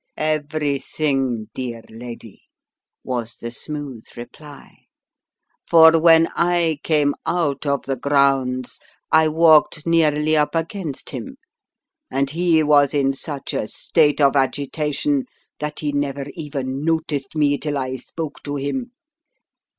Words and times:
"Everything, 0.17 1.51
dear 1.53 1.83
lady," 1.87 2.45
was 3.03 3.37
the 3.37 3.51
smooth 3.51 4.03
reply, 4.17 4.85
"for 5.69 5.99
when 5.99 6.27
I 6.35 6.79
came 6.81 7.13
out 7.27 7.67
of 7.67 7.83
the 7.83 7.97
grounds 7.97 8.79
I 9.11 9.27
walked 9.27 9.85
nearly 9.85 10.35
up 10.35 10.55
against 10.55 11.11
him, 11.11 11.37
and 12.09 12.31
he 12.31 12.63
was 12.63 12.95
in 12.95 13.13
such 13.13 13.53
a 13.53 13.67
state 13.67 14.19
of 14.19 14.35
agitation 14.35 15.25
that 15.59 15.81
he 15.81 15.91
never 15.91 16.25
even 16.33 16.83
noticed 16.83 17.35
me 17.35 17.59
till 17.59 17.77
I 17.77 17.97
spoke 17.97 18.41
to 18.41 18.55
him!" 18.55 18.93